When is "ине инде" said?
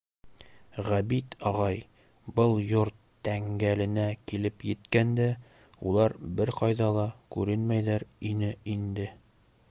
8.31-9.07